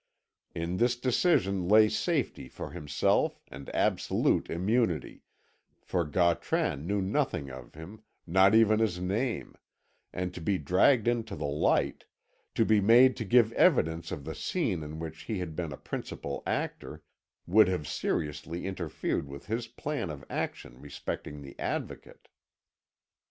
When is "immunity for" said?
4.49-6.05